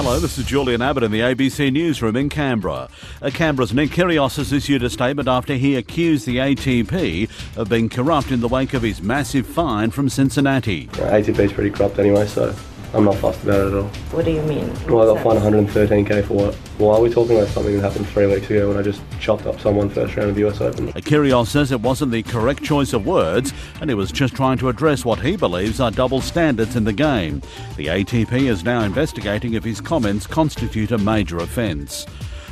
Hello, 0.00 0.20
this 0.20 0.38
is 0.38 0.46
Julian 0.46 0.80
Abbott 0.80 1.02
in 1.02 1.10
the 1.10 1.18
ABC 1.18 1.72
Newsroom 1.72 2.14
in 2.14 2.28
Canberra. 2.28 2.88
Uh, 3.20 3.30
Canberra's 3.30 3.74
Nick 3.74 3.90
Kyrgios 3.90 4.36
has 4.36 4.52
issued 4.52 4.84
a 4.84 4.90
statement 4.90 5.26
after 5.26 5.54
he 5.54 5.74
accused 5.74 6.24
the 6.24 6.36
ATP 6.36 7.28
of 7.56 7.68
being 7.68 7.88
corrupt 7.88 8.30
in 8.30 8.38
the 8.38 8.46
wake 8.46 8.74
of 8.74 8.82
his 8.82 9.02
massive 9.02 9.44
fine 9.44 9.90
from 9.90 10.08
Cincinnati. 10.08 10.86
ATP 10.86 11.40
is 11.40 11.52
pretty 11.52 11.70
corrupt 11.70 11.98
anyway, 11.98 12.28
so 12.28 12.54
I'm 12.94 13.04
not 13.04 13.16
fussed 13.16 13.42
about 13.42 13.60
it 13.60 13.66
at 13.68 13.74
all. 13.74 13.88
What 14.12 14.24
do 14.24 14.30
you 14.30 14.40
mean? 14.42 14.72
Well, 14.86 15.02
I 15.02 15.14
got 15.14 15.22
fined 15.22 15.66
113k 15.66 16.24
for 16.24 16.34
what? 16.34 16.54
Why 16.78 16.96
are 16.96 17.00
we 17.00 17.10
talking 17.10 17.36
about 17.36 17.48
something 17.48 17.74
that 17.74 17.82
happened 17.82 18.08
three 18.08 18.26
weeks 18.26 18.48
ago 18.48 18.68
when 18.68 18.78
I 18.78 18.82
just 18.82 19.02
chopped 19.20 19.44
up 19.46 19.60
someone 19.60 19.90
first 19.90 20.16
round 20.16 20.30
of 20.30 20.36
the 20.36 20.48
US 20.48 20.60
Open? 20.60 20.92
Kyrgios 20.92 21.48
says 21.48 21.70
it 21.70 21.80
wasn't 21.80 22.12
the 22.12 22.22
correct 22.22 22.62
choice 22.62 22.94
of 22.94 23.06
words 23.06 23.52
and 23.80 23.90
he 23.90 23.94
was 23.94 24.10
just 24.10 24.34
trying 24.34 24.56
to 24.58 24.70
address 24.70 25.04
what 25.04 25.20
he 25.20 25.36
believes 25.36 25.80
are 25.80 25.90
double 25.90 26.22
standards 26.22 26.76
in 26.76 26.84
the 26.84 26.92
game. 26.92 27.42
The 27.76 27.86
ATP 27.86 28.48
is 28.48 28.64
now 28.64 28.80
investigating 28.82 29.52
if 29.52 29.64
his 29.64 29.80
comments 29.82 30.26
constitute 30.26 30.92
a 30.92 30.98
major 30.98 31.38
offence. 31.38 32.06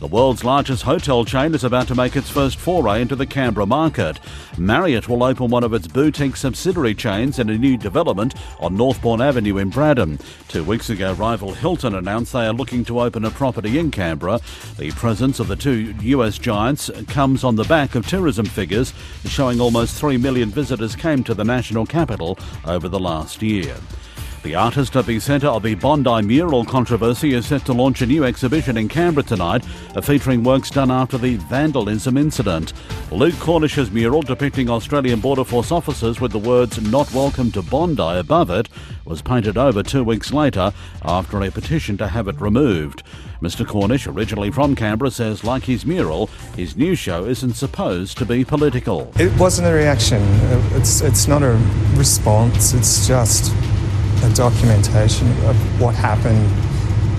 The 0.00 0.06
world's 0.06 0.44
largest 0.44 0.84
hotel 0.84 1.26
chain 1.26 1.54
is 1.54 1.62
about 1.62 1.86
to 1.88 1.94
make 1.94 2.16
its 2.16 2.30
first 2.30 2.58
foray 2.58 3.02
into 3.02 3.14
the 3.14 3.26
Canberra 3.26 3.66
market. 3.66 4.18
Marriott 4.56 5.10
will 5.10 5.22
open 5.22 5.50
one 5.50 5.62
of 5.62 5.74
its 5.74 5.86
boutique 5.86 6.36
subsidiary 6.36 6.94
chains 6.94 7.38
in 7.38 7.50
a 7.50 7.58
new 7.58 7.76
development 7.76 8.34
on 8.60 8.78
Northbourne 8.78 9.20
Avenue 9.20 9.58
in 9.58 9.68
Braddon. 9.68 10.18
Two 10.48 10.64
weeks 10.64 10.88
ago, 10.88 11.12
rival 11.12 11.52
Hilton 11.52 11.94
announced 11.94 12.32
they 12.32 12.46
are 12.46 12.54
looking 12.54 12.82
to 12.86 12.98
open 12.98 13.26
a 13.26 13.30
property 13.30 13.78
in 13.78 13.90
Canberra. 13.90 14.40
The 14.78 14.90
presence 14.92 15.38
of 15.38 15.48
the 15.48 15.56
two 15.56 15.94
US 16.00 16.38
giants 16.38 16.90
comes 17.06 17.44
on 17.44 17.56
the 17.56 17.64
back 17.64 17.94
of 17.94 18.06
tourism 18.06 18.46
figures 18.46 18.94
showing 19.26 19.60
almost 19.60 20.00
3 20.00 20.16
million 20.16 20.48
visitors 20.48 20.96
came 20.96 21.22
to 21.24 21.34
the 21.34 21.44
national 21.44 21.84
capital 21.84 22.38
over 22.64 22.88
the 22.88 22.98
last 22.98 23.42
year. 23.42 23.76
The 24.42 24.54
artist 24.54 24.96
at 24.96 25.04
the 25.04 25.20
centre 25.20 25.48
of 25.48 25.62
the 25.62 25.74
Bondi 25.74 26.22
mural 26.22 26.64
controversy 26.64 27.34
is 27.34 27.44
set 27.44 27.66
to 27.66 27.74
launch 27.74 28.00
a 28.00 28.06
new 28.06 28.24
exhibition 28.24 28.78
in 28.78 28.88
Canberra 28.88 29.22
tonight, 29.22 29.66
uh, 29.94 30.00
featuring 30.00 30.42
works 30.42 30.70
done 30.70 30.90
after 30.90 31.18
the 31.18 31.36
vandalism 31.36 32.16
incident. 32.16 32.72
Luke 33.10 33.38
Cornish's 33.38 33.90
mural 33.90 34.22
depicting 34.22 34.70
Australian 34.70 35.20
Border 35.20 35.44
Force 35.44 35.70
officers 35.70 36.22
with 36.22 36.32
the 36.32 36.38
words 36.38 36.80
Not 36.90 37.12
Welcome 37.12 37.52
to 37.52 37.60
Bondi 37.60 38.18
above 38.18 38.48
it 38.48 38.70
was 39.04 39.20
painted 39.20 39.58
over 39.58 39.82
two 39.82 40.02
weeks 40.02 40.32
later 40.32 40.72
after 41.02 41.42
a 41.42 41.50
petition 41.50 41.98
to 41.98 42.08
have 42.08 42.26
it 42.26 42.40
removed. 42.40 43.02
Mr. 43.42 43.66
Cornish, 43.66 44.06
originally 44.06 44.50
from 44.50 44.74
Canberra, 44.74 45.10
says, 45.10 45.44
like 45.44 45.64
his 45.64 45.84
mural, 45.84 46.28
his 46.56 46.76
new 46.76 46.94
show 46.94 47.26
isn't 47.26 47.54
supposed 47.54 48.16
to 48.16 48.24
be 48.24 48.42
political. 48.46 49.12
It 49.18 49.38
wasn't 49.38 49.68
a 49.68 49.72
reaction, 49.72 50.22
it's, 50.72 51.02
it's 51.02 51.28
not 51.28 51.42
a 51.42 51.60
response, 51.96 52.72
it's 52.72 53.06
just 53.06 53.52
a 54.22 54.34
documentation 54.34 55.28
of 55.44 55.80
what 55.80 55.94
happened 55.94 56.46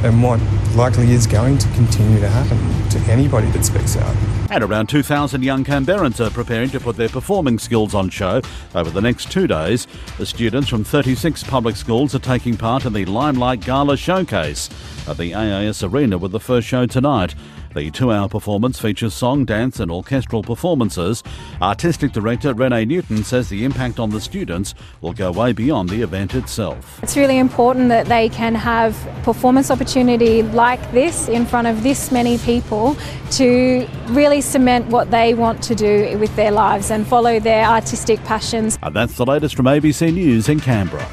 and 0.06 0.24
what 0.24 0.40
likely 0.76 1.12
is 1.12 1.28
going 1.28 1.58
to 1.58 1.68
continue 1.74 2.20
to 2.20 2.28
happen 2.28 2.58
to 2.90 3.00
anybody 3.12 3.50
that 3.52 3.64
speaks 3.64 3.96
out. 3.98 4.16
And 4.50 4.64
around 4.64 4.88
2,000 4.88 5.44
young 5.44 5.64
Canberrans 5.64 6.20
are 6.26 6.30
preparing 6.30 6.70
to 6.72 6.80
put 6.80 6.98
their 6.98 7.10
performing 7.10 7.60
skills 7.60 7.94
on 7.94 8.10
show 8.10 8.42
over 8.74 8.90
the 8.90 9.02
next 9.02 9.32
two 9.32 9.48
days. 9.48 9.88
The 10.18 10.26
students 10.26 10.70
from 10.70 10.84
36 10.84 11.44
public 11.44 11.76
schools 11.76 12.16
are 12.16 12.20
taking 12.20 12.58
part 12.58 12.86
in 12.86 12.94
the 12.94 13.06
Limelight 13.06 13.62
Gala 13.62 13.96
Showcase 13.96 14.70
at 15.08 15.18
the 15.18 15.36
AIS 15.36 15.84
Arena 15.84 16.18
with 16.18 16.32
the 16.32 16.40
first 16.40 16.68
show 16.68 16.86
tonight. 16.86 17.36
The 17.74 17.90
two 17.90 18.12
hour 18.12 18.28
performance 18.28 18.80
features 18.80 19.14
song, 19.14 19.46
dance, 19.46 19.80
and 19.80 19.90
orchestral 19.90 20.44
performances. 20.44 21.24
Artistic 21.62 22.12
director 22.12 22.54
Renee 22.54 22.84
Newton 22.84 23.24
says 23.24 23.48
the 23.48 23.64
impact 23.64 23.98
on 23.98 24.10
the 24.10 24.20
students 24.20 24.76
will 25.00 25.14
go 25.14 25.32
way 25.32 25.54
beyond 25.54 25.88
the 25.88 26.02
event 26.02 26.36
itself. 26.36 27.00
It's 27.02 27.16
really 27.16 27.38
important 27.38 27.88
that 27.88 28.08
they 28.08 28.28
can 28.28 28.56
have 28.56 28.94
performance 29.24 29.72
opportunity 29.72 30.44
like 30.44 30.92
this 30.92 31.30
in 31.30 31.46
front 31.46 31.68
of 31.68 31.82
this 31.82 32.12
many 32.12 32.38
people 32.40 32.98
to 33.32 33.88
really 34.08 34.42
cement 34.42 34.88
what 34.88 35.10
they 35.10 35.34
want 35.34 35.64
to 35.64 35.76
do 35.76 36.18
with 36.18 36.36
their 36.36 36.52
lives 36.52 36.92
and 36.92 37.08
follow 37.08 37.40
their 37.40 37.66
artistic 37.66 38.22
passions. 38.26 38.78
And 38.84 38.94
that's 38.94 39.16
the 39.16 39.26
latest 39.26 39.56
from 39.56 39.66
ABC 39.66 40.14
News 40.14 40.50
in 40.50 40.60
Canberra. 40.60 41.08